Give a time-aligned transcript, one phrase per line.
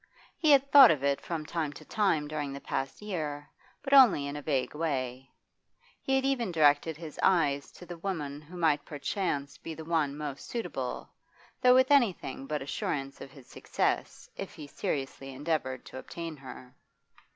[0.35, 3.47] He had thought of it from time to time during the past year,
[3.83, 5.29] but only in a vague way;
[6.01, 10.17] he had even directed his eyes to the woman who might perchance be the one
[10.17, 11.11] most suitable,
[11.61, 16.73] though with anything but assurance of his success if he seriously endeavoured to obtain her.